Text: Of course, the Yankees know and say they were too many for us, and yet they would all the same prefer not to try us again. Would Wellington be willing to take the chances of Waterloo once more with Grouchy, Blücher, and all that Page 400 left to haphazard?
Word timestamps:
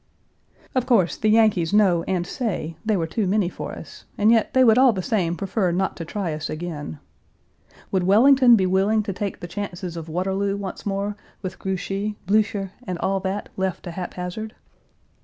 Of 0.73 0.87
course, 0.87 1.15
the 1.15 1.29
Yankees 1.29 1.75
know 1.75 2.01
and 2.07 2.25
say 2.25 2.75
they 2.83 2.97
were 2.97 3.05
too 3.05 3.27
many 3.27 3.49
for 3.49 3.73
us, 3.73 4.05
and 4.17 4.31
yet 4.31 4.55
they 4.55 4.63
would 4.63 4.79
all 4.79 4.93
the 4.93 5.03
same 5.03 5.35
prefer 5.37 5.71
not 5.71 5.95
to 5.97 6.05
try 6.05 6.33
us 6.33 6.49
again. 6.49 6.97
Would 7.91 8.01
Wellington 8.05 8.55
be 8.55 8.65
willing 8.65 9.03
to 9.03 9.13
take 9.13 9.41
the 9.41 9.47
chances 9.47 9.95
of 9.95 10.09
Waterloo 10.09 10.57
once 10.57 10.87
more 10.87 11.15
with 11.43 11.59
Grouchy, 11.59 12.17
Blücher, 12.25 12.71
and 12.81 12.97
all 12.97 13.19
that 13.19 13.43
Page 13.49 13.55
400 13.57 13.61
left 13.67 13.83
to 13.83 13.91
haphazard? 13.91 14.55